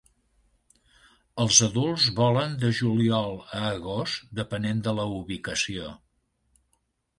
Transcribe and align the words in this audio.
Els 1.45 1.59
adults 1.67 2.07
volen 2.21 2.55
de 2.65 2.71
juliol 2.79 3.37
a 3.61 3.63
agost, 3.75 4.27
depenent 4.43 4.83
de 4.91 4.97
la 5.03 5.09
ubicació. 5.21 5.95